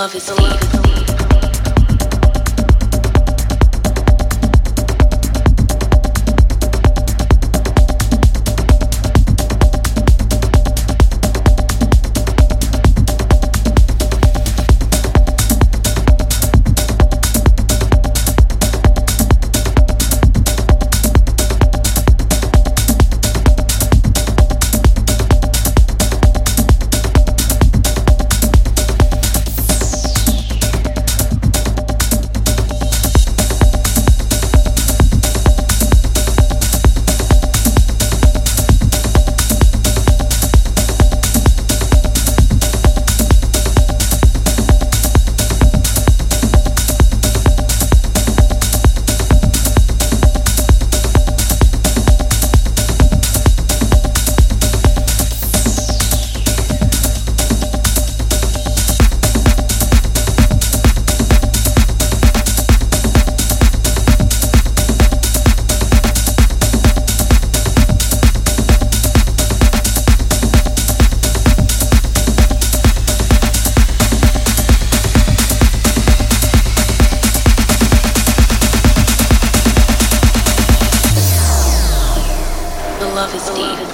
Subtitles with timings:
[0.00, 0.79] love is deep.
[83.38, 83.89] self-esteem.